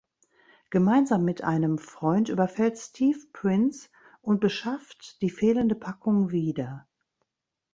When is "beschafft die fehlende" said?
4.39-5.75